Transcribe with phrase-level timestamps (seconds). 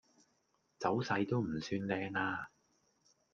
[0.79, 2.49] 走勢都唔算靚呀